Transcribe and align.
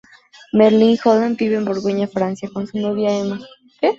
Merlin 0.51 0.97
Holland 1.05 1.37
vive 1.37 1.57
en 1.57 1.65
Borgoña, 1.65 2.07
Francia 2.07 2.49
con 2.51 2.65
su 2.65 2.79
novia 2.79 3.15
Emma. 3.19 3.39